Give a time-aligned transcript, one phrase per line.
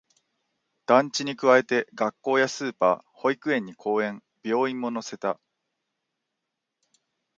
[0.87, 5.39] 団地に加えて、学校やスーパー、保育園に公園、病院も乗せた